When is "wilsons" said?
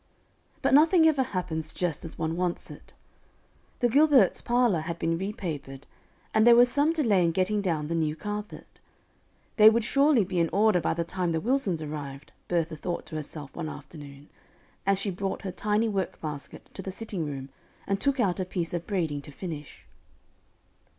11.39-11.83